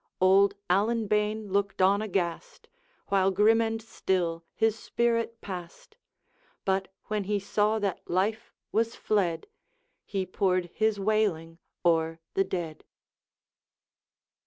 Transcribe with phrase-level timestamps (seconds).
[0.19, 2.67] Old Allan bane looked on aghast,
[3.09, 5.95] While grim and still his spirit passed;
[6.65, 9.45] But when he saw that life was fled,
[10.07, 12.83] He poured his wailing o'er the dead.